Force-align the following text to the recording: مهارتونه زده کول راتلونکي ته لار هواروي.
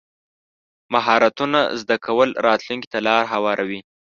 مهارتونه 0.93 1.59
زده 1.81 1.95
کول 2.05 2.29
راتلونکي 2.47 2.87
ته 2.93 2.99
لار 3.07 3.23
هواروي. 3.33 3.79